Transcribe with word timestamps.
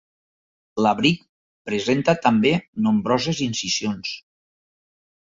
L'abric 0.85 1.19
presenta 1.69 2.15
també 2.23 2.53
nombroses 2.87 3.43
incisions. 3.49 4.15